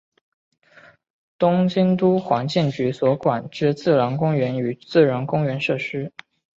[1.37, 6.11] 东京都环境局所管之自然公园与自然公园设施。